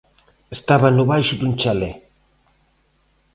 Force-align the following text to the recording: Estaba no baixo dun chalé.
Estaba 0.57 0.87
no 0.95 1.03
baixo 1.11 1.33
dun 1.37 1.53
chalé. 1.61 1.91